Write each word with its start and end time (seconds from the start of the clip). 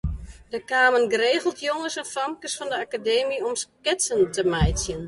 Der 0.51 0.61
kamen 0.71 1.05
geregeld 1.11 1.61
jonges 1.69 1.99
en 2.01 2.09
famkes 2.13 2.57
fan 2.57 2.69
de 2.73 2.77
Akademy 2.87 3.37
om 3.49 3.55
sketsen 3.65 4.21
te 4.37 4.43
meitsjen. 4.53 4.99